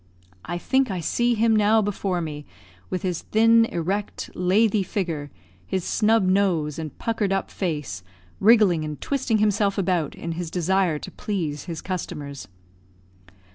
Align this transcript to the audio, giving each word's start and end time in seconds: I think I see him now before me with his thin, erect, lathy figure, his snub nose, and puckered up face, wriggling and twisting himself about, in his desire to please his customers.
I 0.45 0.57
think 0.57 0.89
I 0.89 0.99
see 0.99 1.35
him 1.35 1.55
now 1.55 1.79
before 1.79 2.21
me 2.21 2.43
with 2.89 3.03
his 3.03 3.21
thin, 3.21 3.65
erect, 3.65 4.31
lathy 4.33 4.81
figure, 4.81 5.29
his 5.67 5.83
snub 5.83 6.23
nose, 6.25 6.79
and 6.79 6.97
puckered 6.97 7.31
up 7.31 7.51
face, 7.51 8.01
wriggling 8.39 8.83
and 8.83 8.99
twisting 8.99 9.37
himself 9.37 9.77
about, 9.77 10.15
in 10.15 10.31
his 10.31 10.49
desire 10.49 10.97
to 10.97 11.11
please 11.11 11.65
his 11.65 11.83
customers. 11.83 12.47